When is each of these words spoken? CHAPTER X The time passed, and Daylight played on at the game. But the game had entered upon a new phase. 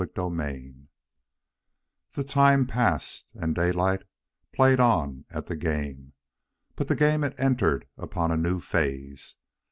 CHAPTER 0.03 0.41
X 0.41 0.63
The 2.13 2.23
time 2.23 2.65
passed, 2.65 3.31
and 3.35 3.53
Daylight 3.53 4.01
played 4.51 4.79
on 4.79 5.25
at 5.29 5.45
the 5.45 5.55
game. 5.55 6.13
But 6.75 6.87
the 6.87 6.95
game 6.95 7.21
had 7.21 7.39
entered 7.39 7.85
upon 7.99 8.31
a 8.31 8.35
new 8.35 8.61
phase. 8.61 9.35